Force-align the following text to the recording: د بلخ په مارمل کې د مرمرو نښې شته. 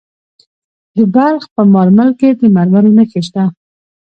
د 0.95 0.97
بلخ 1.15 1.43
په 1.55 1.61
مارمل 1.73 2.09
کې 2.19 2.29
د 2.39 2.41
مرمرو 2.55 2.91
نښې 2.97 3.21
شته. 3.27 3.43